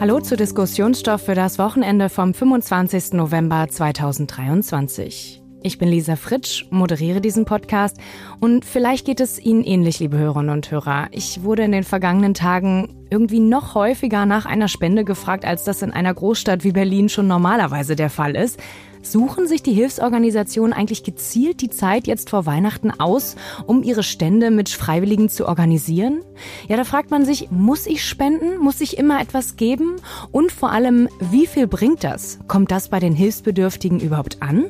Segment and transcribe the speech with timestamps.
[0.00, 3.12] Hallo zu Diskussionsstoff für das Wochenende vom 25.
[3.12, 5.42] November 2023.
[5.62, 7.98] Ich bin Lisa Fritsch, moderiere diesen Podcast
[8.40, 11.08] und vielleicht geht es Ihnen ähnlich, liebe Hörerinnen und Hörer.
[11.10, 15.82] Ich wurde in den vergangenen Tagen irgendwie noch häufiger nach einer Spende gefragt, als das
[15.82, 18.58] in einer Großstadt wie Berlin schon normalerweise der Fall ist.
[19.02, 23.36] Suchen sich die Hilfsorganisationen eigentlich gezielt die Zeit jetzt vor Weihnachten aus,
[23.66, 26.22] um ihre Stände mit Freiwilligen zu organisieren?
[26.68, 28.58] Ja, da fragt man sich, muss ich spenden?
[28.58, 29.96] Muss ich immer etwas geben?
[30.32, 32.38] Und vor allem, wie viel bringt das?
[32.46, 34.66] Kommt das bei den Hilfsbedürftigen überhaupt an?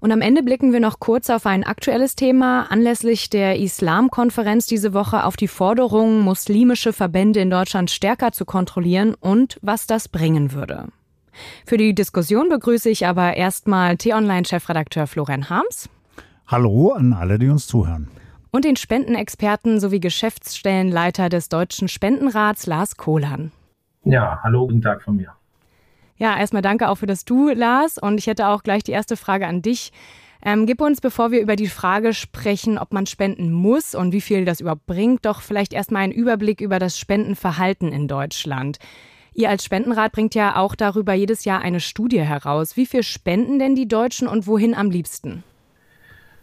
[0.00, 2.70] Und am Ende blicken wir noch kurz auf ein aktuelles Thema.
[2.70, 9.14] Anlässlich der Islamkonferenz diese Woche auf die Forderung, muslimische Verbände in Deutschland stärker zu kontrollieren
[9.14, 10.86] und was das bringen würde.
[11.66, 15.88] Für die Diskussion begrüße ich aber erstmal T-Online-Chefredakteur Florian Harms.
[16.46, 18.08] Hallo an alle, die uns zuhören.
[18.50, 23.52] Und den Spendenexperten sowie Geschäftsstellenleiter des Deutschen Spendenrats Lars Kohlan.
[24.04, 25.35] Ja, hallo, guten Tag von mir.
[26.18, 27.98] Ja, erstmal danke auch für das Du, Lars.
[27.98, 29.92] Und ich hätte auch gleich die erste Frage an dich.
[30.42, 34.20] Ähm, gib uns, bevor wir über die Frage sprechen, ob man spenden muss und wie
[34.20, 38.78] viel das überhaupt bringt, doch vielleicht erstmal einen Überblick über das Spendenverhalten in Deutschland.
[39.34, 42.76] Ihr als Spendenrat bringt ja auch darüber jedes Jahr eine Studie heraus.
[42.76, 45.42] Wie viel spenden denn die Deutschen und wohin am liebsten?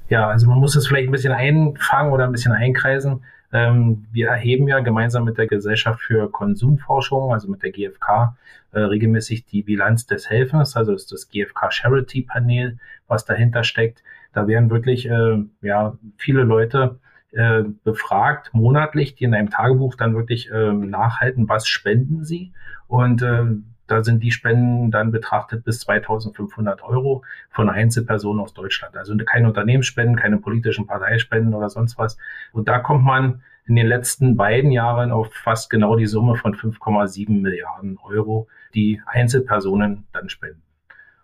[0.09, 3.23] Ja, also man muss es vielleicht ein bisschen einfangen oder ein bisschen einkreisen.
[3.53, 8.35] Ähm, wir erheben ja gemeinsam mit der Gesellschaft für Konsumforschung, also mit der GfK,
[8.71, 14.03] äh, regelmäßig die Bilanz des Helfens, also ist das GfK Charity Panel, was dahinter steckt.
[14.33, 16.99] Da werden wirklich äh, ja, viele Leute
[17.31, 22.51] äh, befragt, monatlich, die in einem Tagebuch dann wirklich äh, nachhalten, was spenden sie.
[22.87, 23.45] Und äh,
[23.87, 28.95] da sind die Spenden dann betrachtet bis 2500 Euro von Einzelpersonen aus Deutschland.
[28.95, 32.17] Also keine Unternehmensspenden, keine politischen Parteispenden oder sonst was.
[32.51, 36.55] Und da kommt man in den letzten beiden Jahren auf fast genau die Summe von
[36.55, 40.62] 5,7 Milliarden Euro, die Einzelpersonen dann spenden.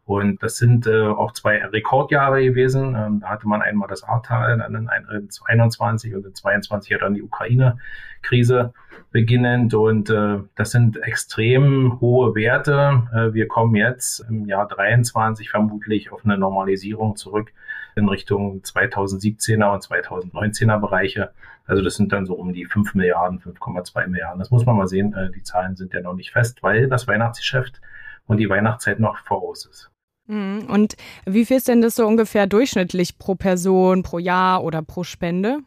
[0.10, 2.96] Und das sind äh, auch zwei Rekordjahre gewesen.
[2.96, 7.14] Ähm, da hatte man einmal das Ahrtal, dann in 21 und in 22 ja dann
[7.14, 8.74] die Ukraine-Krise
[9.12, 9.76] beginnend.
[9.76, 13.04] Und äh, das sind extrem hohe Werte.
[13.14, 17.54] Äh, wir kommen jetzt im Jahr 23 vermutlich auf eine Normalisierung zurück
[17.96, 21.34] in Richtung 2017er und 2019er Bereiche.
[21.68, 24.40] Also das sind dann so um die 5 Milliarden, 5,2 Milliarden.
[24.40, 25.14] Das muss man mal sehen.
[25.14, 27.80] Äh, die Zahlen sind ja noch nicht fest, weil das Weihnachtsgeschäft
[28.26, 29.92] und die Weihnachtszeit noch voraus ist.
[30.30, 30.68] Mhm.
[30.70, 30.96] Und
[31.26, 35.60] wie viel ist denn das so ungefähr durchschnittlich pro Person, pro Jahr oder pro Spende?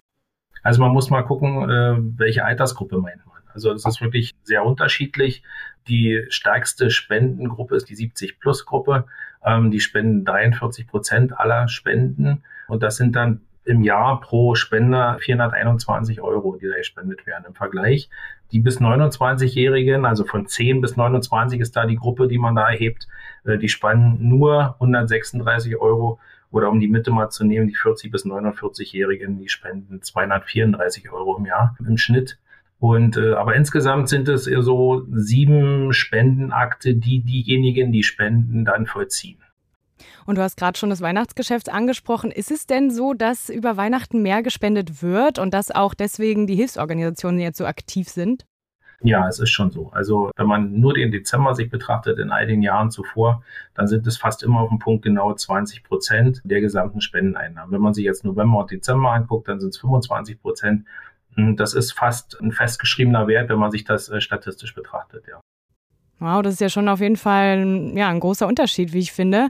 [0.63, 3.43] Also man muss mal gucken, äh, welche Altersgruppe meint man.
[3.53, 5.43] Also es ist wirklich sehr unterschiedlich.
[5.89, 9.07] Die stärkste Spendengruppe ist die 70-Plus-Gruppe.
[9.45, 12.45] Ähm, die spenden 43 Prozent aller Spenden.
[12.69, 17.45] Und das sind dann im Jahr pro Spender 421 Euro, die da gespendet werden.
[17.49, 18.11] Im Vergleich
[18.53, 22.71] die bis 29-Jährigen, also von 10 bis 29 ist da die Gruppe, die man da
[22.71, 23.09] erhebt,
[23.45, 28.13] äh, die spannen nur 136 Euro oder um die Mitte mal zu nehmen, die 40
[28.13, 32.39] bis 49-Jährigen, die spenden 234 Euro im Jahr im Schnitt.
[32.79, 39.39] Und äh, aber insgesamt sind es so sieben Spendenakte, die diejenigen, die spenden, dann vollziehen.
[40.27, 42.31] Und du hast gerade schon das Weihnachtsgeschäft angesprochen.
[42.31, 46.57] Ist es denn so, dass über Weihnachten mehr gespendet wird und dass auch deswegen die
[46.57, 48.45] Hilfsorganisationen jetzt so aktiv sind?
[49.05, 49.91] Ja, es ist schon so.
[49.91, 53.43] Also wenn man nur den Dezember sich betrachtet in all den Jahren zuvor,
[53.75, 57.73] dann sind es fast immer auf dem Punkt genau 20 Prozent der gesamten Spendeneinnahmen.
[57.73, 60.87] Wenn man sich jetzt November und Dezember anguckt, dann sind es 25 Prozent.
[61.37, 65.41] Das ist fast ein festgeschriebener Wert, wenn man sich das äh, statistisch betrachtet, ja.
[66.23, 69.49] Wow, das ist ja schon auf jeden Fall ja, ein großer Unterschied, wie ich finde.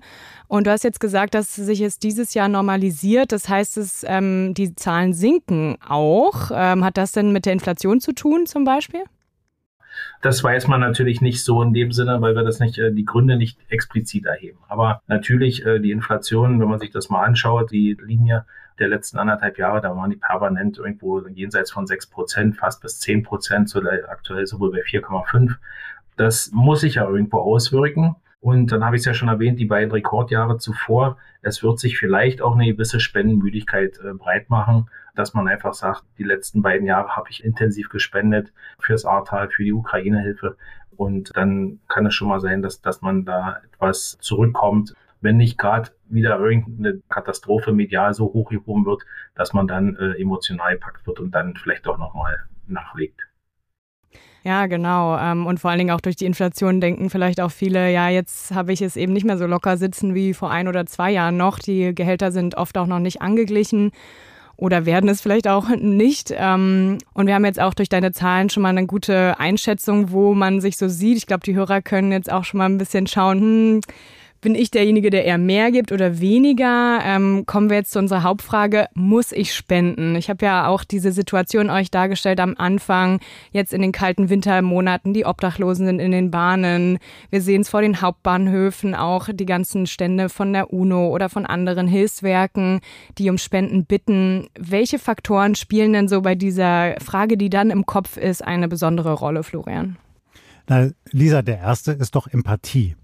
[0.49, 3.33] Und du hast jetzt gesagt, dass sich jetzt dieses Jahr normalisiert.
[3.33, 6.51] Das heißt, es, ähm, die Zahlen sinken auch.
[6.53, 9.03] Ähm, hat das denn mit der Inflation zu tun zum Beispiel?
[10.23, 13.05] Das weiß man natürlich nicht so in dem Sinne, weil wir das nicht, äh, die
[13.05, 14.59] Gründe nicht explizit erheben.
[14.69, 18.47] Aber natürlich äh, die Inflation, wenn man sich das mal anschaut, die Linie
[18.79, 22.99] der letzten anderthalb Jahre, da waren die permanent irgendwo jenseits von sechs Prozent, fast bis
[22.99, 25.57] zehn Prozent, so aktuell sowohl bei 4,5.
[26.23, 28.15] Das muss sich ja irgendwo auswirken.
[28.39, 31.17] Und dann habe ich es ja schon erwähnt, die beiden Rekordjahre zuvor.
[31.41, 36.05] Es wird sich vielleicht auch eine gewisse Spendenmüdigkeit äh, breit machen, dass man einfach sagt,
[36.19, 40.57] die letzten beiden Jahre habe ich intensiv gespendet fürs Ahrtal, für die Ukraine-Hilfe.
[40.97, 45.59] Und dann kann es schon mal sein, dass, dass man da etwas zurückkommt, wenn nicht
[45.59, 49.03] gerade wieder irgendeine Katastrophe medial so hochgehoben wird,
[49.35, 53.27] dass man dann äh, emotional gepackt wird und dann vielleicht auch nochmal nachlegt.
[54.45, 55.17] Ja, genau.
[55.19, 58.53] Ähm, und vor allen Dingen auch durch die Inflation denken vielleicht auch viele, ja, jetzt
[58.53, 61.37] habe ich es eben nicht mehr so locker sitzen wie vor ein oder zwei Jahren
[61.37, 61.61] noch.
[61.61, 63.93] Die Gehälter sind oft auch noch nicht angeglichen.
[64.57, 66.33] oder werden es vielleicht auch nicht.
[66.37, 70.35] Ähm, und wir haben jetzt auch durch deine Zahlen schon mal eine gute Einschätzung, wo
[70.35, 71.19] man sich so sieht.
[71.19, 73.81] Ich glaube, die Hörer können jetzt auch schon mal ein bisschen schauen, hm,
[74.43, 76.99] bin ich derjenige, der eher mehr gibt oder weniger?
[77.05, 80.17] Ähm, kommen wir jetzt zu unserer Hauptfrage, muss ich spenden?
[80.17, 83.21] Ich habe ja auch diese Situation euch dargestellt am Anfang,
[83.53, 86.99] jetzt in den kalten Wintermonaten, die Obdachlosen sind in den Bahnen.
[87.31, 91.47] Wir sehen es vor den Hauptbahnhöfen auch, die ganzen Stände von der UNO oder von
[91.47, 92.81] anderen Hilfswerken,
[93.19, 94.49] die um Spenden bitten.
[94.59, 99.13] Welche Faktoren spielen denn so bei dieser Frage, die dann im Kopf ist, eine besondere
[99.13, 99.99] Rolle, Florian?
[100.69, 102.97] Na, Lisa, der erste ist doch Empathie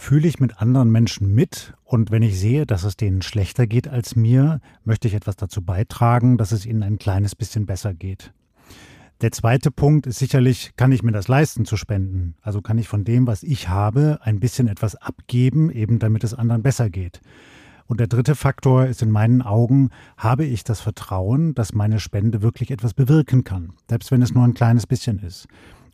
[0.00, 3.86] fühle ich mit anderen Menschen mit und wenn ich sehe, dass es denen schlechter geht
[3.86, 8.32] als mir, möchte ich etwas dazu beitragen, dass es ihnen ein kleines bisschen besser geht.
[9.20, 12.34] Der zweite Punkt ist sicherlich, kann ich mir das leisten zu spenden?
[12.40, 16.32] Also kann ich von dem, was ich habe, ein bisschen etwas abgeben, eben damit es
[16.32, 17.20] anderen besser geht.
[17.86, 22.40] Und der dritte Faktor ist in meinen Augen, habe ich das Vertrauen, dass meine Spende
[22.40, 25.46] wirklich etwas bewirken kann, selbst wenn es nur ein kleines bisschen ist.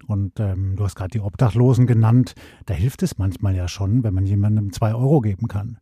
[0.06, 2.34] Und ähm, du hast gerade die Obdachlosen genannt.
[2.66, 5.78] Da hilft es manchmal ja schon, wenn man jemandem zwei Euro geben kann.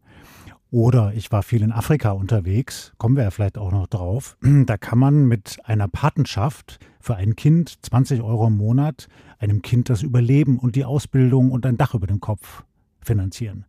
[0.70, 4.36] Oder ich war viel in Afrika unterwegs, kommen wir ja vielleicht auch noch drauf.
[4.66, 9.06] Da kann man mit einer Patenschaft für ein Kind 20 Euro im Monat
[9.38, 12.64] einem Kind das Überleben und die Ausbildung und ein Dach über dem Kopf
[13.00, 13.66] finanzieren.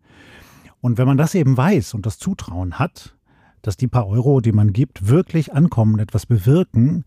[0.82, 3.16] Und wenn man das eben weiß und das Zutrauen hat,
[3.62, 7.04] dass die paar Euro, die man gibt, wirklich ankommen, etwas bewirken,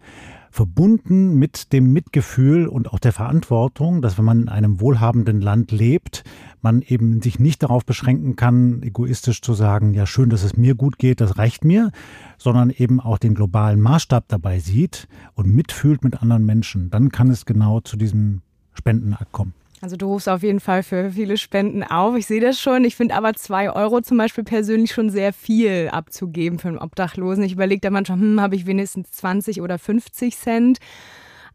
[0.51, 5.73] verbunden mit dem Mitgefühl und auch der Verantwortung, dass wenn man in einem wohlhabenden Land
[5.73, 6.25] lebt,
[6.63, 10.75] man eben sich nicht darauf beschränken kann, egoistisch zu sagen, ja schön, dass es mir
[10.75, 11.93] gut geht, das reicht mir,
[12.37, 17.31] sondern eben auch den globalen Maßstab dabei sieht und mitfühlt mit anderen Menschen, dann kann
[17.31, 18.43] es genau zu diesem
[18.75, 19.55] Spendenakt kommen.
[19.81, 22.17] Also du rufst auf jeden Fall für viele Spenden auf.
[22.17, 22.85] Ich sehe das schon.
[22.85, 27.45] Ich finde aber zwei Euro zum Beispiel persönlich schon sehr viel abzugeben für einen Obdachlosen.
[27.45, 30.79] Ich überlege da manchmal, hm, habe ich wenigstens 20 oder 50 Cent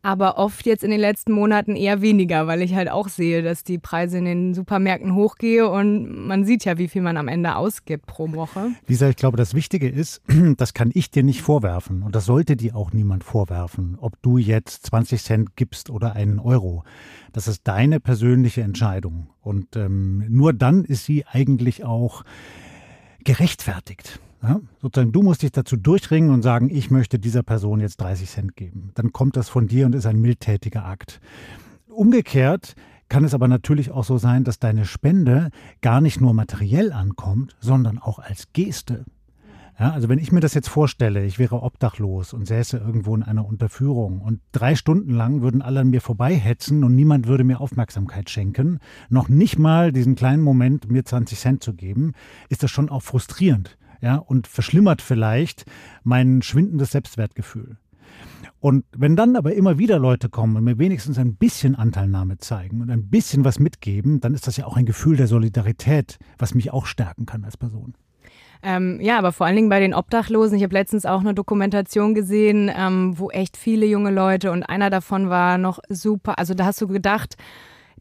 [0.04, 3.64] aber oft jetzt in den letzten Monaten eher weniger, weil ich halt auch sehe, dass
[3.64, 7.56] die Preise in den Supermärkten hochgehen und man sieht ja, wie viel man am Ende
[7.56, 8.72] ausgibt pro Woche.
[8.86, 10.22] Lisa, ich glaube, das Wichtige ist,
[10.58, 14.38] das kann ich dir nicht vorwerfen und das sollte dir auch niemand vorwerfen, ob du
[14.38, 16.84] jetzt 20 Cent gibst oder einen Euro.
[17.32, 22.24] Das ist deine persönliche Entscheidung und ähm, nur dann ist sie eigentlich auch
[23.24, 24.20] gerechtfertigt.
[24.44, 28.30] Ja, sozusagen, du musst dich dazu durchringen und sagen, ich möchte dieser Person jetzt 30
[28.30, 28.92] Cent geben.
[28.94, 31.22] Dann kommt das von dir und ist ein mildtätiger Akt.
[31.88, 32.76] Umgekehrt
[33.08, 35.50] kann es aber natürlich auch so sein, dass deine Spende
[35.82, 39.06] gar nicht nur materiell ankommt, sondern auch als Geste.
[39.80, 43.24] Ja, also wenn ich mir das jetzt vorstelle, ich wäre obdachlos und säße irgendwo in
[43.24, 47.62] einer Unterführung und drei Stunden lang würden alle an mir vorbeihetzen und niemand würde mir
[47.62, 48.80] Aufmerksamkeit schenken,
[49.10, 52.12] noch nicht mal diesen kleinen Moment mir 20 Cent zu geben,
[52.50, 55.64] ist das schon auch frustrierend ja, und verschlimmert vielleicht
[56.04, 57.78] mein schwindendes Selbstwertgefühl.
[58.60, 62.82] Und wenn dann aber immer wieder Leute kommen und mir wenigstens ein bisschen Anteilnahme zeigen
[62.82, 66.54] und ein bisschen was mitgeben, dann ist das ja auch ein Gefühl der Solidarität, was
[66.54, 67.94] mich auch stärken kann als Person.
[68.62, 70.58] Ähm, ja, aber vor allen Dingen bei den Obdachlosen.
[70.58, 74.90] Ich habe letztens auch eine Dokumentation gesehen, ähm, wo echt viele junge Leute und einer
[74.90, 76.40] davon war noch super.
[76.40, 77.36] Also da hast du gedacht,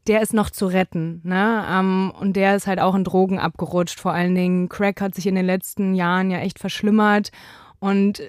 [0.07, 1.21] der ist noch zu retten.
[1.25, 1.65] Ne?
[1.69, 4.01] Ähm, und der ist halt auch in Drogen abgerutscht.
[4.01, 7.31] Vor allen Dingen, Crack hat sich in den letzten Jahren ja echt verschlimmert.
[7.79, 8.23] Und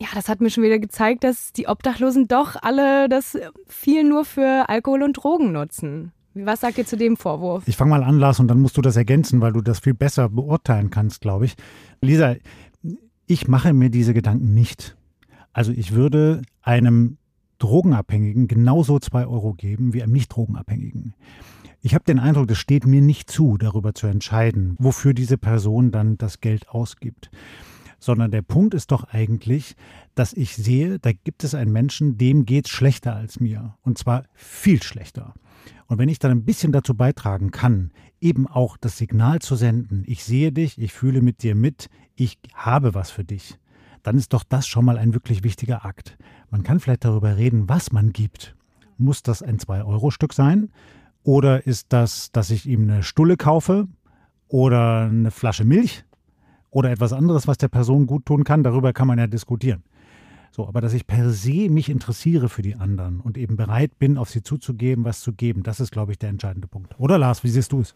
[0.00, 4.24] ja, das hat mir schon wieder gezeigt, dass die Obdachlosen doch alle das viel nur
[4.24, 6.12] für Alkohol und Drogen nutzen.
[6.34, 7.64] Was sagt ihr zu dem Vorwurf?
[7.66, 9.94] Ich fange mal an, Lars, und dann musst du das ergänzen, weil du das viel
[9.94, 11.56] besser beurteilen kannst, glaube ich.
[12.00, 12.36] Lisa,
[13.26, 14.96] ich mache mir diese Gedanken nicht.
[15.52, 17.18] Also ich würde einem
[17.60, 21.14] Drogenabhängigen genauso zwei Euro geben wie einem Nicht-Drogenabhängigen.
[21.82, 25.92] Ich habe den Eindruck, es steht mir nicht zu, darüber zu entscheiden, wofür diese Person
[25.92, 27.30] dann das Geld ausgibt.
[27.98, 29.76] Sondern der Punkt ist doch eigentlich,
[30.14, 33.76] dass ich sehe, da gibt es einen Menschen, dem geht es schlechter als mir.
[33.82, 35.34] Und zwar viel schlechter.
[35.86, 37.90] Und wenn ich dann ein bisschen dazu beitragen kann,
[38.20, 42.38] eben auch das Signal zu senden, ich sehe dich, ich fühle mit dir mit, ich
[42.54, 43.58] habe was für dich,
[44.02, 46.16] dann ist doch das schon mal ein wirklich wichtiger Akt.
[46.50, 48.56] Man kann vielleicht darüber reden, was man gibt.
[48.98, 50.70] Muss das ein 2-Euro-Stück sein?
[51.22, 53.88] Oder ist das, dass ich ihm eine Stulle kaufe
[54.48, 56.04] oder eine Flasche Milch
[56.70, 58.62] oder etwas anderes, was der Person gut tun kann?
[58.62, 59.82] Darüber kann man ja diskutieren.
[60.52, 64.18] So, aber dass ich per se mich interessiere für die anderen und eben bereit bin,
[64.18, 66.98] auf sie zuzugeben, was zu geben, das ist, glaube ich, der entscheidende Punkt.
[66.98, 67.94] Oder Lars, wie siehst du es?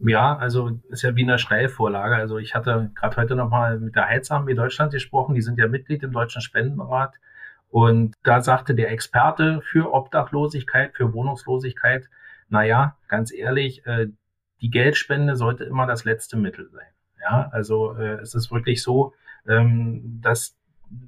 [0.00, 2.14] Ja, also ist ja wie eine Steilvorlage.
[2.14, 5.34] Also ich hatte gerade heute nochmal mit der Heizarmee Deutschland gesprochen.
[5.34, 7.14] Die sind ja Mitglied im Deutschen Spendenrat.
[7.68, 12.08] Und da sagte der Experte für Obdachlosigkeit, für Wohnungslosigkeit,
[12.48, 14.06] naja, ganz ehrlich, äh,
[14.60, 16.86] die Geldspende sollte immer das letzte Mittel sein.
[17.20, 19.14] Ja, also äh, es ist wirklich so,
[19.46, 20.56] ähm, dass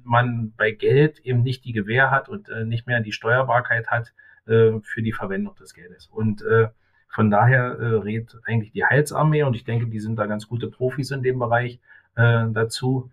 [0.03, 4.13] man bei Geld eben nicht die Gewähr hat und äh, nicht mehr die Steuerbarkeit hat
[4.43, 6.07] für die Verwendung des Geldes.
[6.07, 6.69] Und äh,
[7.11, 10.67] von daher äh, rät eigentlich die Heilsarmee und ich denke, die sind da ganz gute
[10.67, 11.79] Profis in dem Bereich
[12.15, 13.11] äh, dazu,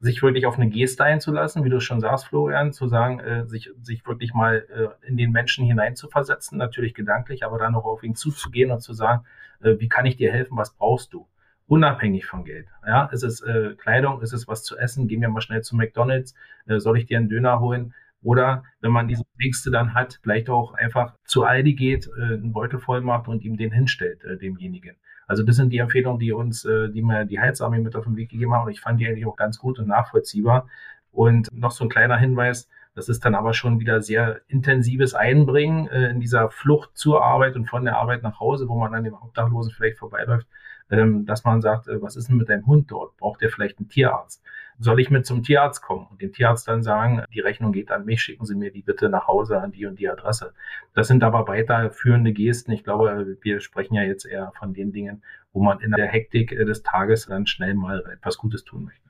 [0.00, 3.70] sich wirklich auf eine Geste einzulassen, wie du schon sagst, Florian, zu sagen, äh, sich,
[3.80, 8.14] sich wirklich mal äh, in den Menschen hineinzuversetzen, natürlich gedanklich, aber dann auch auf ihn
[8.14, 9.24] zuzugehen und zu sagen,
[9.62, 11.26] äh, wie kann ich dir helfen, was brauchst du?
[11.68, 12.68] Unabhängig von Geld.
[12.86, 15.76] Ja, ist es äh, Kleidung, ist es was zu essen, gehen wir mal schnell zu
[15.76, 16.34] McDonalds,
[16.66, 17.94] äh, soll ich dir einen Döner holen?
[18.26, 22.52] Oder wenn man diese Ängste dann hat, vielleicht auch einfach zu Aldi geht, äh, einen
[22.52, 24.96] Beutel voll macht und ihm den hinstellt, äh, demjenigen.
[25.28, 28.16] Also das sind die Empfehlungen, die uns, äh, die mir die Heilsarmee mit auf den
[28.16, 28.66] Weg gegeben haben.
[28.66, 30.66] Und ich fand die eigentlich auch ganz gut und nachvollziehbar.
[31.12, 35.86] Und noch so ein kleiner Hinweis, das ist dann aber schon wieder sehr intensives Einbringen
[35.86, 39.04] äh, in dieser Flucht zur Arbeit und von der Arbeit nach Hause, wo man an
[39.04, 40.48] dem Obdachlosen vielleicht vorbeiläuft,
[40.90, 43.16] ähm, dass man sagt, äh, was ist denn mit deinem Hund dort?
[43.18, 44.42] Braucht der vielleicht einen Tierarzt?
[44.78, 48.04] Soll ich mit zum Tierarzt kommen und dem Tierarzt dann sagen, die Rechnung geht an
[48.04, 50.52] mich, schicken Sie mir die bitte nach Hause an die und die Adresse.
[50.94, 52.72] Das sind aber weiterführende Gesten.
[52.72, 56.50] Ich glaube, wir sprechen ja jetzt eher von den Dingen, wo man in der Hektik
[56.50, 59.05] des Tages dann schnell mal etwas Gutes tun möchte.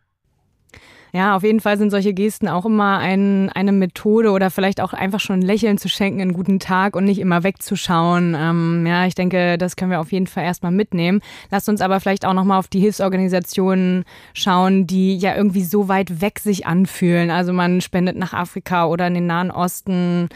[1.13, 4.93] Ja, auf jeden Fall sind solche Gesten auch immer ein, eine Methode oder vielleicht auch
[4.93, 8.37] einfach schon ein Lächeln zu schenken, einen guten Tag und nicht immer wegzuschauen.
[8.39, 11.21] Ähm, ja, ich denke, das können wir auf jeden Fall erstmal mitnehmen.
[11.51, 16.21] Lasst uns aber vielleicht auch nochmal auf die Hilfsorganisationen schauen, die ja irgendwie so weit
[16.21, 17.31] weg sich anfühlen.
[17.31, 20.29] Also man spendet nach Afrika oder in den Nahen Osten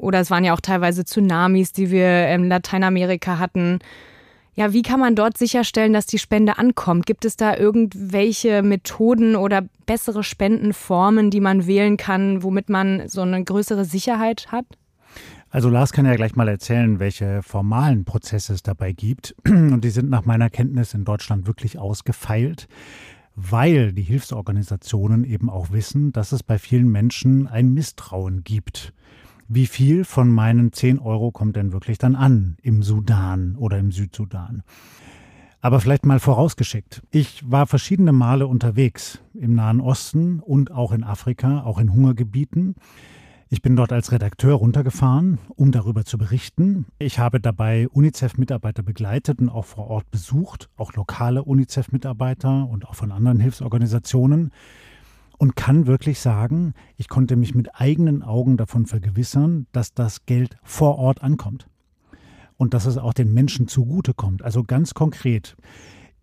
[0.00, 3.80] oder es waren ja auch teilweise Tsunamis, die wir in Lateinamerika hatten.
[4.54, 7.06] Ja, wie kann man dort sicherstellen, dass die Spende ankommt?
[7.06, 13.22] Gibt es da irgendwelche Methoden oder bessere Spendenformen, die man wählen kann, womit man so
[13.22, 14.66] eine größere Sicherheit hat?
[15.50, 19.34] Also Lars kann ja gleich mal erzählen, welche formalen Prozesse es dabei gibt.
[19.46, 22.68] Und die sind nach meiner Kenntnis in Deutschland wirklich ausgefeilt,
[23.34, 28.92] weil die Hilfsorganisationen eben auch wissen, dass es bei vielen Menschen ein Misstrauen gibt
[29.52, 33.90] wie viel von meinen 10 Euro kommt denn wirklich dann an im Sudan oder im
[33.90, 34.62] Südsudan?
[35.60, 37.02] Aber vielleicht mal vorausgeschickt.
[37.10, 42.76] Ich war verschiedene Male unterwegs im Nahen Osten und auch in Afrika, auch in Hungergebieten.
[43.48, 46.86] Ich bin dort als Redakteur runtergefahren, um darüber zu berichten.
[47.00, 52.94] Ich habe dabei UNICEF-Mitarbeiter begleitet und auch vor Ort besucht, auch lokale UNICEF-Mitarbeiter und auch
[52.94, 54.52] von anderen Hilfsorganisationen
[55.40, 60.58] und kann wirklich sagen, ich konnte mich mit eigenen Augen davon vergewissern, dass das Geld
[60.62, 61.66] vor Ort ankommt
[62.58, 64.42] und dass es auch den Menschen zugutekommt.
[64.42, 65.56] Also ganz konkret,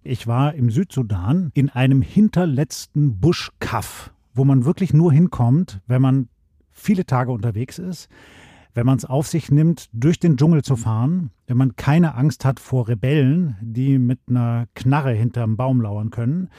[0.04, 6.30] ich war im Südsudan in einem hinterletzten Buschkaff, wo man wirklich nur hinkommt, wenn man
[6.70, 8.10] viele Tage unterwegs ist,
[8.76, 12.46] wenn man es auf sich nimmt, durch den Dschungel zu fahren, wenn man keine Angst
[12.46, 16.50] hat vor Rebellen, die mit einer Knarre hinterm Baum lauern können.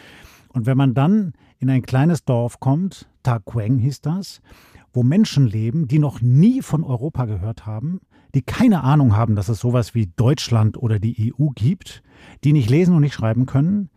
[0.48, 4.40] Und wenn man dann in ein kleines Dorf kommt, Taqueng hieß das,
[4.92, 8.00] wo Menschen leben, die noch nie von Europa gehört haben,
[8.34, 12.02] die keine Ahnung haben, dass es sowas wie Deutschland oder die EU gibt,
[12.44, 13.90] die nicht lesen und nicht schreiben können,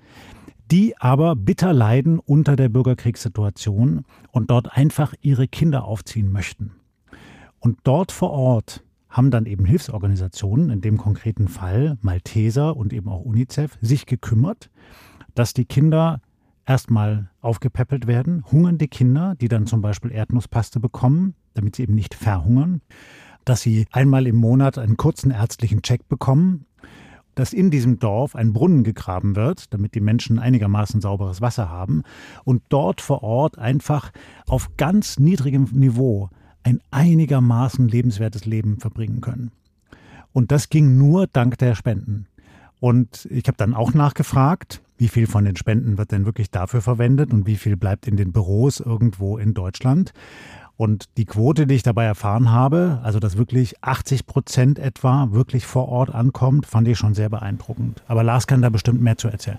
[0.72, 6.72] die aber bitter leiden unter der Bürgerkriegssituation und dort einfach ihre Kinder aufziehen möchten.
[7.60, 13.10] Und dort vor Ort haben dann eben Hilfsorganisationen, in dem konkreten Fall Malteser und eben
[13.10, 14.72] auch UNICEF, sich gekümmert,
[15.36, 16.22] dass die Kinder
[16.72, 22.14] erstmal aufgepäppelt werden, hungernde Kinder, die dann zum Beispiel Erdnusspaste bekommen, damit sie eben nicht
[22.14, 22.82] verhungern,
[23.44, 26.66] dass sie einmal im Monat einen kurzen ärztlichen Check bekommen,
[27.36, 32.04] dass in diesem Dorf ein Brunnen gegraben wird, damit die Menschen einigermaßen sauberes Wasser haben
[32.46, 34.12] und dort vor Ort einfach
[34.48, 36.30] auf ganz niedrigem Niveau
[36.64, 39.52] ein einigermaßen lebenswertes Leben verbringen können.
[40.32, 42.28] Und das ging nur dank der Spenden.
[42.80, 46.80] Und ich habe dann auch nachgefragt, wie viel von den Spenden wird denn wirklich dafür
[46.80, 50.14] verwendet und wie viel bleibt in den Büros irgendwo in Deutschland.
[50.78, 55.66] Und die Quote, die ich dabei erfahren habe, also dass wirklich 80 Prozent etwa wirklich
[55.66, 58.04] vor Ort ankommt, fand ich schon sehr beeindruckend.
[58.08, 59.58] Aber Lars kann da bestimmt mehr zu erzählen.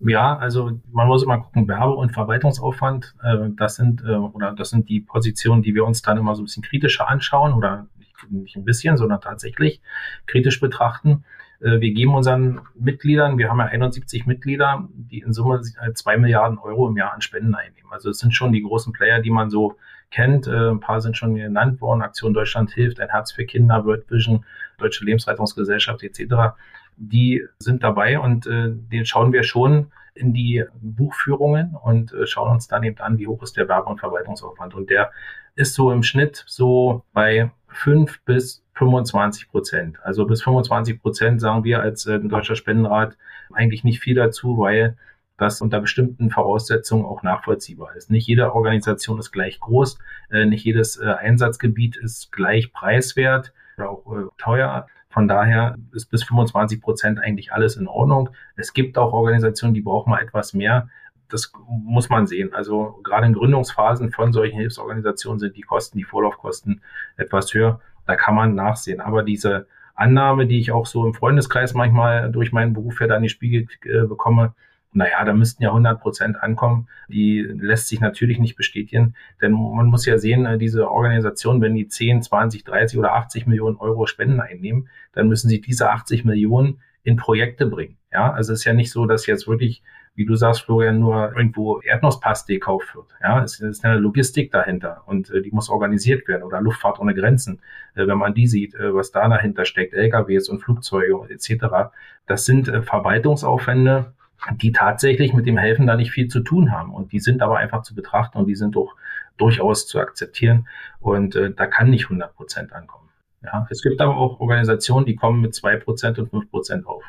[0.00, 4.70] Ja, also man muss immer gucken, Werbe- und Verwaltungsaufwand, äh, das sind äh, oder das
[4.70, 7.88] sind die Positionen, die wir uns dann immer so ein bisschen kritischer anschauen oder
[8.30, 9.82] nicht ein bisschen, sondern tatsächlich
[10.26, 11.24] kritisch betrachten.
[11.62, 16.16] Äh, wir geben unseren Mitgliedern, wir haben ja 71 Mitglieder, die in Summe äh, zwei
[16.16, 17.90] Milliarden Euro im Jahr an Spenden einnehmen.
[17.90, 19.76] Also es sind schon die großen Player, die man so
[20.10, 20.46] kennt.
[20.46, 22.02] Äh, ein paar sind schon genannt worden.
[22.02, 24.44] Aktion Deutschland hilft, ein Herz für Kinder, World Vision,
[24.78, 26.56] Deutsche Lebensrettungsgesellschaft etc.
[26.96, 32.82] Die sind dabei und den schauen wir schon in die Buchführungen und schauen uns dann
[32.82, 34.74] eben an, wie hoch ist der Werbe- und Verwaltungsaufwand.
[34.74, 35.10] Und der
[35.54, 39.98] ist so im Schnitt so bei fünf bis 25 Prozent.
[40.02, 43.16] Also bis 25 Prozent sagen wir als äh, Deutscher Spendenrat
[43.52, 44.96] eigentlich nicht viel dazu, weil
[45.36, 48.10] das unter bestimmten Voraussetzungen auch nachvollziehbar ist.
[48.10, 49.98] Nicht jede Organisation ist gleich groß,
[50.30, 54.86] äh, nicht jedes äh, Einsatzgebiet ist gleich preiswert oder auch äh, teuer.
[55.10, 58.30] Von daher ist bis 25 Prozent eigentlich alles in Ordnung.
[58.56, 60.88] Es gibt auch Organisationen, die brauchen mal etwas mehr.
[61.32, 62.52] Das muss man sehen.
[62.52, 66.82] Also gerade in Gründungsphasen von solchen Hilfsorganisationen sind die Kosten, die Vorlaufkosten
[67.16, 67.80] etwas höher.
[68.06, 69.00] Da kann man nachsehen.
[69.00, 73.22] Aber diese Annahme, die ich auch so im Freundeskreis manchmal durch meinen Beruf ja dann
[73.22, 74.54] die Spiegel äh, bekomme,
[74.94, 76.88] naja, da müssten ja 100 Prozent ankommen.
[77.08, 81.74] Die lässt sich natürlich nicht bestätigen, denn man muss ja sehen, äh, diese Organisation, wenn
[81.74, 86.24] die 10, 20, 30 oder 80 Millionen Euro Spenden einnehmen, dann müssen sie diese 80
[86.24, 87.96] Millionen in Projekte bringen.
[88.12, 89.82] Ja, also es ist ja nicht so, dass jetzt wirklich,
[90.14, 93.06] wie du sagst, Florian, nur irgendwo Erdnusspaste gekauft wird.
[93.22, 97.14] Ja, es ist eine Logistik dahinter und äh, die muss organisiert werden oder Luftfahrt ohne
[97.14, 97.60] Grenzen.
[97.94, 101.92] Äh, wenn man die sieht, äh, was da dahinter steckt, LKWs und Flugzeuge etc.
[102.26, 104.12] Das sind Verwaltungsaufwände,
[104.60, 106.92] die tatsächlich mit dem Helfen da nicht viel zu tun haben.
[106.92, 108.96] Und die sind aber einfach zu betrachten und die sind doch
[109.38, 110.68] durchaus zu akzeptieren.
[111.00, 113.08] Und äh, da kann nicht 100 Prozent ankommen.
[113.42, 117.02] Ja, es gibt aber auch Organisationen, die kommen mit 2 Prozent und 5 Prozent auf.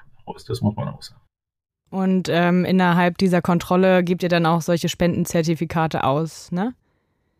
[0.47, 1.19] Das muss man auch sagen.
[1.93, 6.73] Und ähm, innerhalb dieser Kontrolle gibt ihr dann auch solche Spendenzertifikate aus, ne?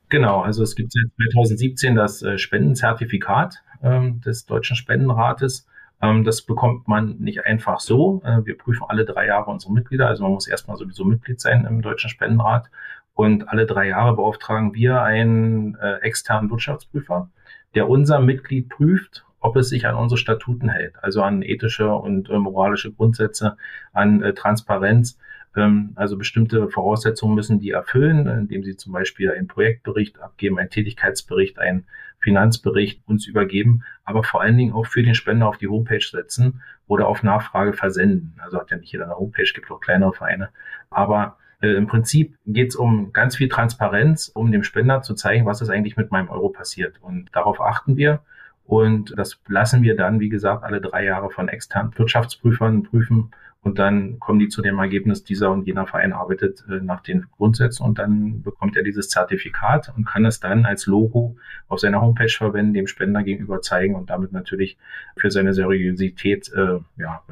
[0.09, 5.65] Genau, also es gibt seit 2017 das äh, Spendenzertifikat ähm, des Deutschen Spendenrates.
[6.03, 8.21] Ähm, das bekommt man nicht einfach so.
[8.23, 10.07] Äh, wir prüfen alle drei Jahre unsere Mitglieder.
[10.07, 12.69] Also man muss erstmal sowieso Mitglied sein im Deutschen Spendenrat.
[13.15, 17.27] Und alle drei Jahre beauftragen wir einen äh, externen Wirtschaftsprüfer,
[17.73, 22.29] der unser Mitglied prüft, ob es sich an unsere Statuten hält, also an ethische und
[22.29, 23.57] äh, moralische Grundsätze,
[23.91, 25.19] an äh, Transparenz.
[25.55, 30.69] Ähm, also bestimmte Voraussetzungen müssen die erfüllen, indem sie zum Beispiel einen Projektbericht abgeben, einen
[30.69, 31.85] Tätigkeitsbericht, einen
[32.19, 36.61] Finanzbericht uns übergeben, aber vor allen Dingen auch für den Spender auf die Homepage setzen
[36.87, 38.35] oder auf Nachfrage versenden.
[38.41, 40.49] Also hat ja nicht jeder eine Homepage, gibt auch kleinere Vereine.
[40.89, 45.45] Aber äh, im Prinzip geht es um ganz viel Transparenz, um dem Spender zu zeigen,
[45.45, 46.95] was ist eigentlich mit meinem Euro passiert.
[47.01, 48.21] Und darauf achten wir.
[48.65, 53.31] Und das lassen wir dann, wie gesagt, alle drei Jahre von externen Wirtschaftsprüfern prüfen.
[53.61, 57.27] Und dann kommen die zu dem Ergebnis, dieser und jener Verein arbeitet äh, nach den
[57.37, 57.83] Grundsätzen.
[57.83, 61.37] Und dann bekommt er dieses Zertifikat und kann es dann als Logo
[61.69, 64.77] auf seiner Homepage verwenden, dem Spender gegenüber zeigen und damit natürlich
[65.15, 67.23] für seine Seriosität äh, ja,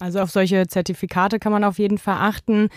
[0.00, 2.68] also auf solche Zertifikate kann man auf jeden Fall achten.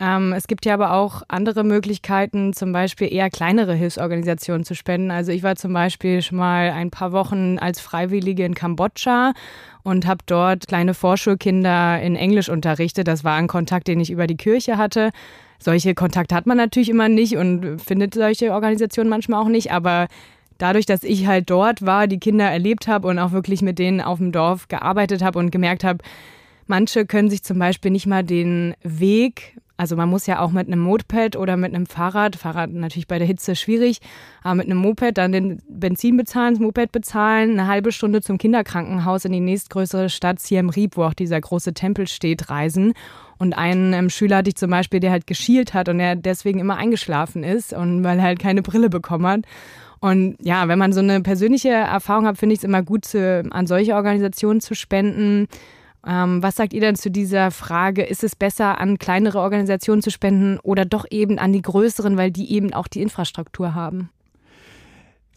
[0.00, 5.12] Ähm, es gibt ja aber auch andere Möglichkeiten, zum Beispiel eher kleinere Hilfsorganisationen zu spenden.
[5.12, 9.32] Also ich war zum Beispiel schon mal ein paar Wochen als Freiwillige in Kambodscha
[9.84, 13.06] und habe dort kleine Vorschulkinder in Englisch unterrichtet.
[13.06, 15.10] Das war ein Kontakt, den ich über die Kirche hatte.
[15.60, 20.08] Solche Kontakte hat man natürlich immer nicht und findet solche Organisationen manchmal auch nicht, aber
[20.58, 24.00] dadurch, dass ich halt dort war, die Kinder erlebt habe und auch wirklich mit denen
[24.00, 26.02] auf dem Dorf gearbeitet habe und gemerkt habe,
[26.66, 30.68] Manche können sich zum Beispiel nicht mal den Weg, also man muss ja auch mit
[30.68, 33.98] einem Moped oder mit einem Fahrrad, Fahrrad natürlich bei der Hitze schwierig,
[34.44, 38.38] aber mit einem Moped dann den Benzin bezahlen, das Moped bezahlen, eine halbe Stunde zum
[38.38, 42.92] Kinderkrankenhaus in die nächstgrößere Stadt Siem Reap, wo auch dieser große Tempel steht, reisen.
[43.38, 46.60] Und einen ähm, Schüler hatte ich zum Beispiel, der halt geschielt hat und der deswegen
[46.60, 49.40] immer eingeschlafen ist und weil er halt keine Brille bekommen hat.
[49.98, 53.42] Und ja, wenn man so eine persönliche Erfahrung hat, finde ich es immer gut, zu,
[53.50, 55.48] an solche Organisationen zu spenden
[56.06, 58.02] ähm, was sagt ihr denn zu dieser Frage?
[58.02, 62.30] Ist es besser, an kleinere Organisationen zu spenden oder doch eben an die größeren, weil
[62.30, 64.10] die eben auch die Infrastruktur haben?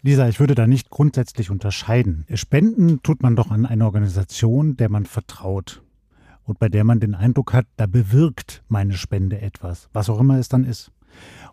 [0.01, 2.25] Lisa, ich würde da nicht grundsätzlich unterscheiden.
[2.35, 5.81] Spenden tut man doch an eine Organisation, der man vertraut
[6.43, 10.37] und bei der man den Eindruck hat, da bewirkt meine Spende etwas, was auch immer
[10.37, 10.91] es dann ist.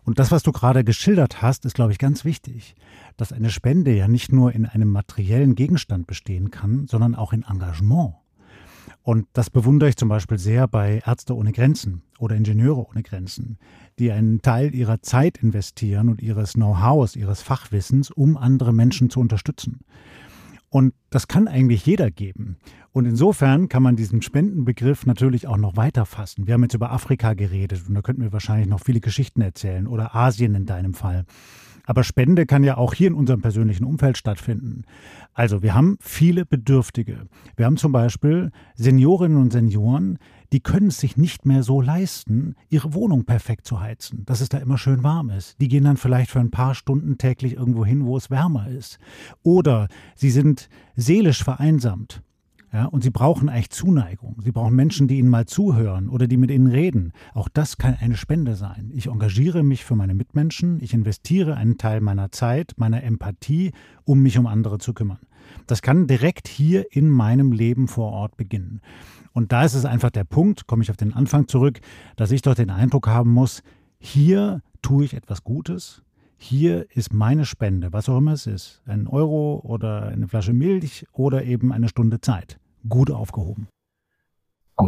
[0.03, 2.75] Und das, was du gerade geschildert hast, ist, glaube ich, ganz wichtig,
[3.17, 7.43] dass eine Spende ja nicht nur in einem materiellen Gegenstand bestehen kann, sondern auch in
[7.43, 8.15] Engagement.
[9.01, 13.57] Und das bewundere ich zum Beispiel sehr bei Ärzte ohne Grenzen oder Ingenieure ohne Grenzen,
[13.99, 19.19] die einen Teil ihrer Zeit investieren und ihres Know-hows, ihres Fachwissens, um andere Menschen zu
[19.19, 19.81] unterstützen.
[20.69, 22.57] Und das kann eigentlich jeder geben.
[22.93, 26.47] Und insofern kann man diesen Spendenbegriff natürlich auch noch weiter fassen.
[26.47, 29.85] Wir haben jetzt über Afrika geredet und da könnten wir wahrscheinlich noch viele Geschichten erzählen
[29.85, 31.25] oder Asien in deinem Fall.
[31.85, 34.83] Aber Spende kann ja auch hier in unserem persönlichen Umfeld stattfinden.
[35.33, 37.27] Also wir haben viele Bedürftige.
[37.55, 40.17] Wir haben zum Beispiel Seniorinnen und Senioren,
[40.53, 44.49] die können es sich nicht mehr so leisten, ihre Wohnung perfekt zu heizen, dass es
[44.49, 45.59] da immer schön warm ist.
[45.59, 48.99] Die gehen dann vielleicht für ein paar Stunden täglich irgendwo hin, wo es wärmer ist.
[49.41, 52.21] Oder sie sind seelisch vereinsamt.
[52.73, 54.37] Ja, und sie brauchen eigentlich Zuneigung.
[54.43, 57.13] Sie brauchen Menschen, die ihnen mal zuhören oder die mit ihnen reden.
[57.35, 58.89] Auch das kann eine Spende sein.
[58.95, 60.79] Ich engagiere mich für meine Mitmenschen.
[60.81, 63.73] Ich investiere einen Teil meiner Zeit, meiner Empathie,
[64.05, 65.19] um mich um andere zu kümmern.
[65.67, 68.81] Das kann direkt hier in meinem Leben vor Ort beginnen.
[69.33, 71.79] Und da ist es einfach der Punkt, komme ich auf den Anfang zurück,
[72.15, 73.61] dass ich doch den Eindruck haben muss,
[73.99, 76.01] hier tue ich etwas Gutes,
[76.37, 81.05] hier ist meine Spende, was auch immer es ist, ein Euro oder eine Flasche Milch
[81.13, 83.67] oder eben eine Stunde Zeit gut aufgehoben.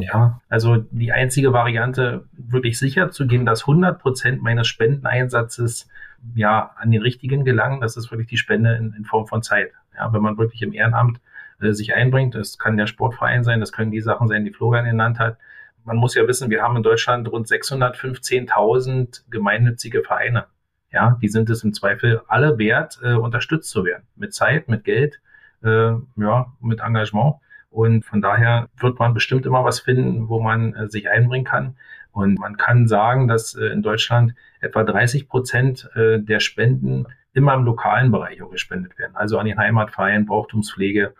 [0.01, 5.87] Ja, also die einzige Variante, wirklich sicher zu gehen, dass 100 Prozent meines Spendeneinsatzes
[6.33, 9.71] ja an den richtigen gelangen, das ist wirklich die Spende in, in Form von Zeit.
[9.95, 11.19] Ja, wenn man wirklich im Ehrenamt
[11.61, 14.85] äh, sich einbringt, das kann der Sportverein sein, das können die Sachen sein, die Florian
[14.85, 15.37] genannt hat.
[15.83, 20.45] Man muss ja wissen, wir haben in Deutschland rund 615.000 gemeinnützige Vereine.
[20.91, 24.03] Ja, die sind es im Zweifel alle wert, äh, unterstützt zu werden.
[24.15, 25.21] Mit Zeit, mit Geld,
[25.63, 27.35] äh, ja, mit Engagement.
[27.75, 31.75] Und von daher wird man bestimmt immer was finden, wo man äh, sich einbringen kann.
[32.13, 37.53] Und man kann sagen, dass äh, in Deutschland etwa 30 Prozent äh, der Spenden immer
[37.53, 39.17] im lokalen Bereich auch gespendet werden.
[39.17, 41.13] Also an den Heimatverein, Brauchtumspflege,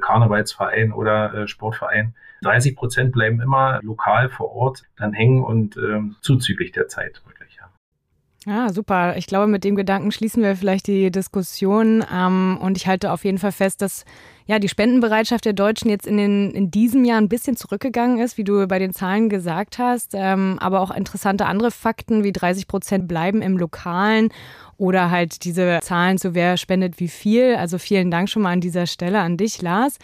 [0.00, 2.14] Karnevalsverein oder Sportverein.
[2.42, 7.22] 30 Prozent bleiben immer lokal vor Ort dann hängen und äh, zuzüglich der Zeit.
[8.46, 9.16] Ja, super.
[9.16, 12.04] Ich glaube, mit dem Gedanken schließen wir vielleicht die Diskussion.
[12.12, 14.04] Ähm, und ich halte auf jeden Fall fest, dass
[14.46, 18.36] ja die Spendenbereitschaft der Deutschen jetzt in, den, in diesem Jahr ein bisschen zurückgegangen ist,
[18.36, 20.12] wie du bei den Zahlen gesagt hast.
[20.12, 24.28] Ähm, aber auch interessante andere Fakten, wie 30 Prozent bleiben im Lokalen
[24.76, 27.54] oder halt diese Zahlen zu wer spendet wie viel.
[27.54, 29.98] Also vielen Dank schon mal an dieser Stelle an dich, Lars.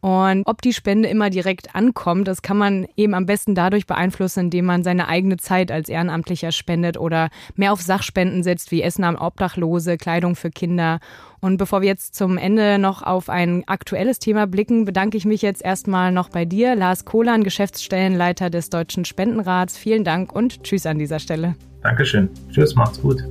[0.00, 4.40] Und ob die Spende immer direkt ankommt, das kann man eben am besten dadurch beeinflussen,
[4.40, 9.04] indem man seine eigene Zeit als Ehrenamtlicher spendet oder mehr auf Sachspenden setzt, wie Essen
[9.04, 11.00] an Obdachlose, Kleidung für Kinder.
[11.40, 15.42] Und bevor wir jetzt zum Ende noch auf ein aktuelles Thema blicken, bedanke ich mich
[15.42, 19.76] jetzt erstmal noch bei dir, Lars Kohlan, Geschäftsstellenleiter des Deutschen Spendenrats.
[19.76, 21.56] Vielen Dank und Tschüss an dieser Stelle.
[21.82, 22.28] Dankeschön.
[22.50, 23.22] Tschüss, macht's gut.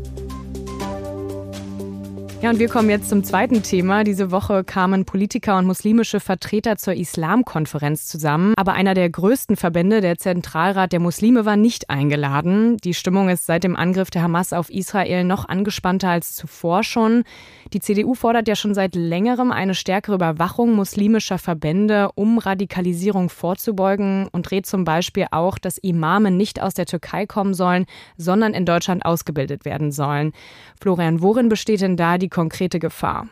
[2.42, 4.06] Ja, und wir kommen jetzt zum zweiten Thema.
[4.06, 8.54] Diese Woche kamen Politiker und muslimische Vertreter zur Islamkonferenz zusammen.
[8.56, 12.78] Aber einer der größten Verbände, der Zentralrat der Muslime, war nicht eingeladen.
[12.78, 17.26] Die Stimmung ist seit dem Angriff der Hamas auf Israel noch angespannter als zuvor schon.
[17.74, 24.30] Die CDU fordert ja schon seit längerem eine stärkere Überwachung muslimischer Verbände, um Radikalisierung vorzubeugen
[24.32, 28.66] und rät zum Beispiel auch, dass Imame nicht aus der Türkei kommen sollen, sondern in
[28.66, 30.32] Deutschland ausgebildet werden sollen.
[30.80, 33.28] Florian, worin besteht denn da die konkrete Gefahr?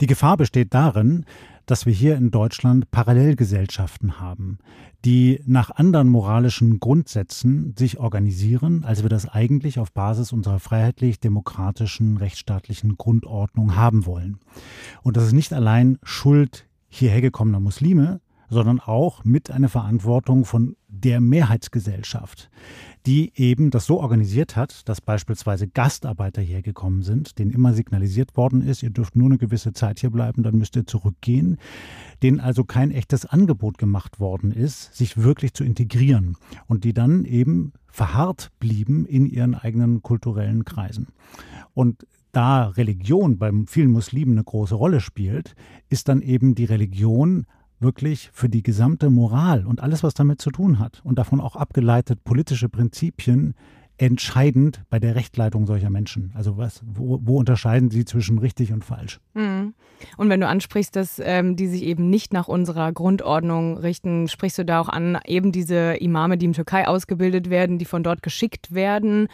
[0.00, 1.24] Die Gefahr besteht darin,
[1.66, 4.58] dass wir hier in Deutschland Parallelgesellschaften haben,
[5.04, 12.16] die nach anderen moralischen Grundsätzen sich organisieren, als wir das eigentlich auf Basis unserer freiheitlich-demokratischen,
[12.16, 14.38] rechtsstaatlichen Grundordnung haben wollen.
[15.02, 20.76] Und das ist nicht allein Schuld hierher gekommener Muslime, sondern auch mit einer Verantwortung von
[20.88, 22.50] der Mehrheitsgesellschaft,
[23.06, 28.62] die eben das so organisiert hat, dass beispielsweise Gastarbeiter hergekommen sind, denen immer signalisiert worden
[28.62, 31.58] ist, ihr dürft nur eine gewisse Zeit hier bleiben, dann müsst ihr zurückgehen,
[32.22, 37.24] denen also kein echtes Angebot gemacht worden ist, sich wirklich zu integrieren und die dann
[37.24, 41.08] eben verharrt blieben in ihren eigenen kulturellen Kreisen.
[41.74, 45.54] Und da Religion bei vielen Muslimen eine große Rolle spielt,
[45.88, 47.46] ist dann eben die Religion
[47.78, 51.56] wirklich für die gesamte Moral und alles, was damit zu tun hat und davon auch
[51.56, 53.54] abgeleitet politische Prinzipien
[53.98, 56.32] entscheidend bei der Rechtleitung solcher Menschen?
[56.34, 59.20] Also was, wo, wo unterscheiden sie zwischen richtig und falsch?
[59.34, 59.74] Mhm.
[60.16, 64.58] Und wenn du ansprichst, dass ähm, die sich eben nicht nach unserer Grundordnung richten, sprichst
[64.58, 68.22] du da auch an eben diese Imame, die in Türkei ausgebildet werden, die von dort
[68.22, 69.28] geschickt werden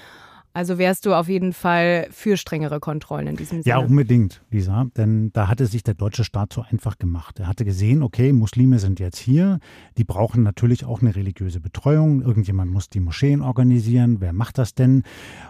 [0.53, 3.75] also wärst du auf jeden Fall für strengere Kontrollen in diesem Sinne.
[3.75, 4.87] Ja, unbedingt, Lisa.
[4.97, 7.41] Denn da hatte sich der deutsche Staat so einfach gemacht.
[7.41, 9.59] Er hatte gesehen, okay, Muslime sind jetzt hier,
[9.97, 12.23] die brauchen natürlich auch eine religiöse Betreuung.
[12.23, 14.21] Irgendjemand muss die Moscheen organisieren.
[14.21, 15.05] Wer macht das denn?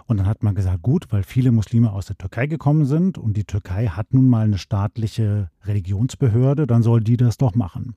[0.05, 3.35] Und dann hat man gesagt, gut, weil viele Muslime aus der Türkei gekommen sind und
[3.35, 7.95] die Türkei hat nun mal eine staatliche Religionsbehörde, dann soll die das doch machen.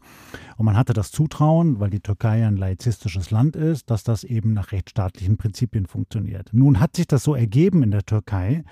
[0.56, 4.52] Und man hatte das Zutrauen, weil die Türkei ein laizistisches Land ist, dass das eben
[4.52, 6.50] nach rechtsstaatlichen Prinzipien funktioniert.
[6.52, 8.64] Nun hat sich das so ergeben in der Türkei,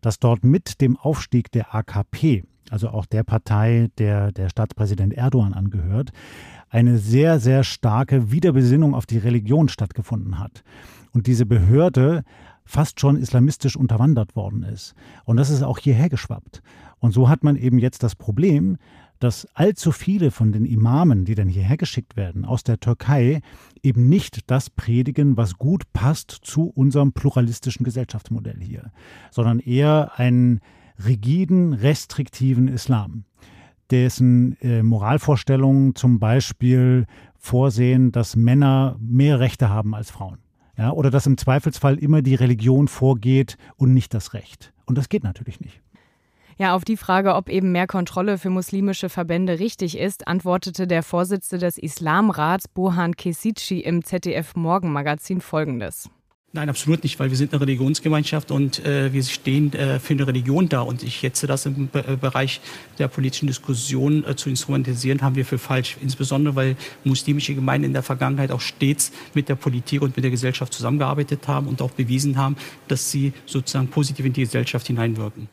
[0.00, 5.52] dass dort mit dem Aufstieg der AKP, also auch der Partei, der der Staatspräsident Erdogan
[5.52, 6.12] angehört,
[6.70, 10.64] eine sehr, sehr starke Wiederbesinnung auf die Religion stattgefunden hat.
[11.12, 12.24] Und diese Behörde
[12.64, 14.94] fast schon islamistisch unterwandert worden ist.
[15.24, 16.62] Und das ist auch hierher geschwappt.
[17.00, 18.78] Und so hat man eben jetzt das Problem,
[19.22, 23.40] dass allzu viele von den Imamen, die dann hierher geschickt werden aus der Türkei,
[23.82, 28.90] eben nicht das predigen, was gut passt zu unserem pluralistischen Gesellschaftsmodell hier,
[29.30, 30.60] sondern eher einen
[31.04, 33.24] rigiden, restriktiven Islam
[33.90, 37.06] dessen äh, Moralvorstellungen zum Beispiel
[37.36, 40.38] vorsehen, dass Männer mehr Rechte haben als Frauen.
[40.78, 44.72] Ja, oder dass im Zweifelsfall immer die Religion vorgeht und nicht das Recht.
[44.86, 45.82] Und das geht natürlich nicht.
[46.58, 51.02] Ja, auf die Frage, ob eben mehr Kontrolle für muslimische Verbände richtig ist, antwortete der
[51.02, 56.10] Vorsitzende des Islamrats Bohan Kesici im ZDF Morgenmagazin folgendes.
[56.54, 60.26] Nein, absolut nicht, weil wir sind eine Religionsgemeinschaft und äh, wir stehen äh, für eine
[60.26, 60.82] Religion da.
[60.82, 62.60] Und ich schätze, das im Be äh, Bereich
[62.98, 65.96] der politischen Diskussion äh, zu instrumentalisieren, haben wir für falsch.
[66.02, 70.30] Insbesondere, weil muslimische Gemeinden in der Vergangenheit auch stets mit der Politik und mit der
[70.30, 75.48] Gesellschaft zusammengearbeitet haben und auch bewiesen haben, dass sie sozusagen positiv in die Gesellschaft hineinwirken.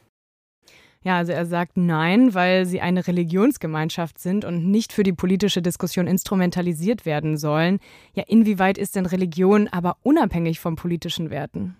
[1.01, 5.61] Ja, also er sagt nein, weil sie eine Religionsgemeinschaft sind und nicht für die politische
[5.61, 7.79] Diskussion instrumentalisiert werden sollen.
[8.13, 11.77] Ja, inwieweit ist denn Religion aber unabhängig von politischen Werten?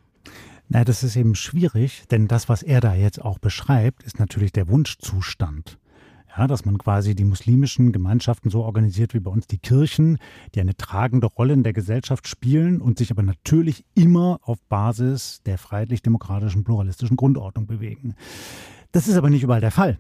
[0.70, 4.54] Na, das ist eben schwierig, denn das, was er da jetzt auch beschreibt, ist natürlich
[4.54, 5.80] der Wunschzustand.
[6.38, 10.20] Ja, dass man quasi die muslimischen Gemeinschaften so organisiert wie bei uns die Kirchen,
[10.54, 15.42] die eine tragende Rolle in der Gesellschaft spielen und sich aber natürlich immer auf Basis
[15.46, 18.14] der freiheitlich-demokratischen, pluralistischen Grundordnung bewegen.
[18.92, 20.00] Das ist aber nicht überall der Fall.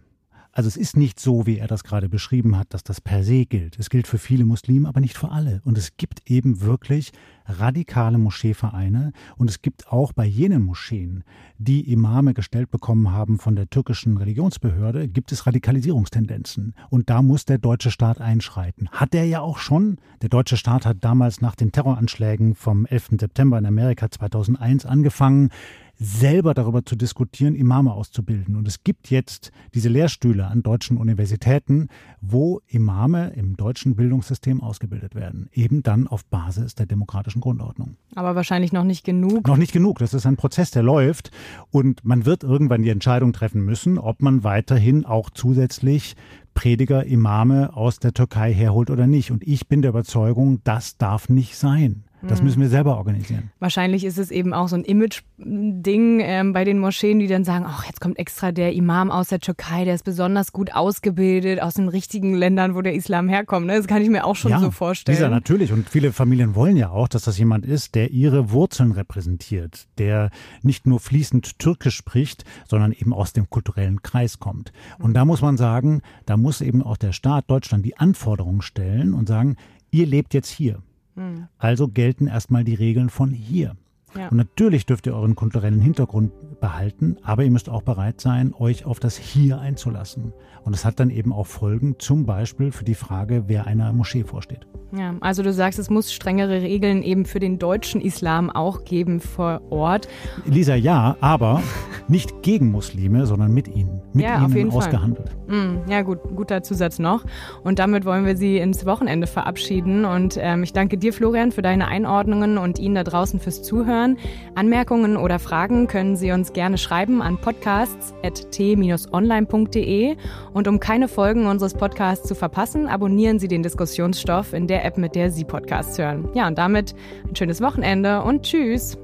[0.51, 3.45] Also es ist nicht so, wie er das gerade beschrieben hat, dass das per se
[3.45, 3.77] gilt.
[3.77, 5.61] Es gilt für viele Muslime, aber nicht für alle.
[5.63, 7.11] Und es gibt eben wirklich
[7.45, 11.23] radikale Moscheevereine und es gibt auch bei jenen Moscheen,
[11.59, 16.73] die Imame gestellt bekommen haben von der türkischen Religionsbehörde, gibt es Radikalisierungstendenzen.
[16.89, 18.89] Und da muss der deutsche Staat einschreiten.
[18.89, 19.97] Hat er ja auch schon.
[20.23, 23.19] Der deutsche Staat hat damals nach den Terroranschlägen vom 11.
[23.19, 25.51] September in Amerika 2001 angefangen,
[25.99, 28.55] selber darüber zu diskutieren, Imame auszubilden.
[28.55, 31.89] Und es gibt jetzt diese Lehrstühle an deutschen Universitäten,
[32.21, 35.49] wo Imame im deutschen Bildungssystem ausgebildet werden.
[35.51, 37.97] Eben dann auf Basis der demokratischen Grundordnung.
[38.15, 39.45] Aber wahrscheinlich noch nicht genug.
[39.45, 39.99] Noch nicht genug.
[39.99, 41.31] Das ist ein Prozess, der läuft.
[41.69, 46.15] Und man wird irgendwann die Entscheidung treffen müssen, ob man weiterhin auch zusätzlich
[46.53, 49.31] Prediger, Imame aus der Türkei herholt oder nicht.
[49.31, 52.03] Und ich bin der Überzeugung, das darf nicht sein.
[52.27, 53.51] Das müssen wir selber organisieren.
[53.59, 57.65] Wahrscheinlich ist es eben auch so ein Image-Ding ähm, bei den Moscheen, die dann sagen,
[57.67, 61.75] ach, jetzt kommt extra der Imam aus der Türkei, der ist besonders gut ausgebildet, aus
[61.75, 63.67] den richtigen Ländern, wo der Islam herkommt.
[63.67, 63.77] Ne?
[63.77, 65.15] Das kann ich mir auch schon ja, so vorstellen.
[65.15, 65.71] Dieser natürlich.
[65.71, 70.29] Und viele Familien wollen ja auch, dass das jemand ist, der ihre Wurzeln repräsentiert, der
[70.61, 74.73] nicht nur fließend Türkisch spricht, sondern eben aus dem kulturellen Kreis kommt.
[74.99, 79.13] Und da muss man sagen, da muss eben auch der Staat Deutschland die Anforderungen stellen
[79.13, 79.55] und sagen,
[79.91, 80.81] ihr lebt jetzt hier.
[81.19, 81.47] Hm.
[81.57, 83.75] Also gelten erstmal die Regeln von hier.
[84.17, 84.29] Ja.
[84.29, 88.85] Und natürlich dürft ihr euren kulturellen Hintergrund behalten, aber ihr müsst auch bereit sein, euch
[88.85, 90.33] auf das Hier einzulassen.
[90.63, 94.23] Und es hat dann eben auch Folgen, zum Beispiel für die Frage, wer einer Moschee
[94.23, 94.67] vorsteht.
[94.91, 99.19] Ja, also du sagst, es muss strengere Regeln eben für den deutschen Islam auch geben
[99.19, 100.07] vor Ort.
[100.45, 101.61] Lisa, ja, aber
[102.07, 104.01] nicht gegen Muslime, sondern mit ihnen.
[104.13, 105.29] Mit ja, ihnen auf jeden ausgehandelt.
[105.47, 105.55] Fall.
[105.55, 107.23] Mm, ja, gut, guter Zusatz noch.
[107.63, 110.05] Und damit wollen wir Sie ins Wochenende verabschieden.
[110.05, 113.61] Und ähm, ich danke dir, Florian, für deine Einordnungen und Ihnen da draußen fürs
[113.99, 114.17] Zuhören.
[114.55, 120.15] Anmerkungen oder Fragen können Sie uns gerne schreiben an podcasts.t-online.de.
[120.53, 124.97] Und um keine Folgen unseres Podcasts zu verpassen, abonnieren Sie den Diskussionsstoff in der App,
[124.97, 126.29] mit der Sie Podcasts hören.
[126.33, 126.93] Ja, und damit
[127.27, 128.97] ein schönes Wochenende und tschüss.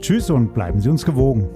[0.00, 1.48] Tschüss und bleiben Sie uns gewogen.